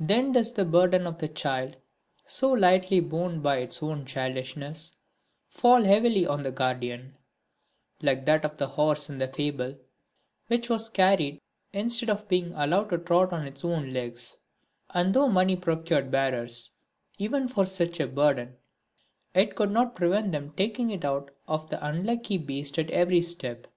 [0.00, 1.76] Then does the burden of the child,
[2.24, 4.96] so lightly borne by its own childishness,
[5.46, 7.16] fall heavily on the guardian
[8.02, 9.78] like that of the horse in the fable
[10.48, 11.40] which was carried
[11.72, 14.36] instead of being allowed to trot on its own legs:
[14.90, 16.72] and though money procured bearers
[17.18, 18.56] even for such a burden
[19.32, 23.68] it could not prevent them taking it out of the unlucky beast at every step.